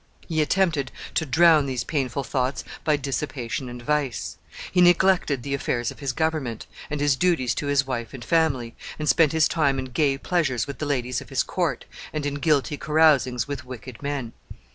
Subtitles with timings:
[0.27, 4.37] He attempted to drown these painful thoughts by dissipation and vice.
[4.71, 8.75] He neglected the affairs of his government, and his duties to his wife and family,
[8.97, 12.39] and spent his time in gay pleasures with the ladies of his court, and in
[12.41, 14.33] guilty carousings with wicked men.